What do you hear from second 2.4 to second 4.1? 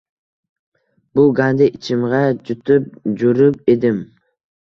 jutib jurib edim